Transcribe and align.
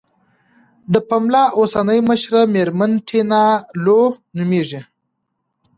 د 0.93 0.95
پملا 1.09 1.43
اوسنۍ 1.59 1.99
مشره 2.09 2.41
میرمن 2.53 2.91
ټینا 3.07 3.45
لو 3.83 4.01
نوميږي. 4.37 4.81